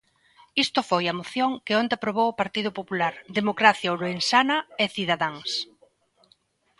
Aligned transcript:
Isto 0.65 0.79
foi 0.89 1.03
a 1.07 1.17
moción 1.19 1.51
que 1.65 1.77
onte 1.81 1.93
aprobou 1.95 2.27
o 2.29 2.37
Partido 2.41 2.69
Popular, 2.79 3.13
Democracia 3.39 3.91
Ourensana 3.93 4.57
e 4.83 4.85
Cidadáns. 4.95 5.49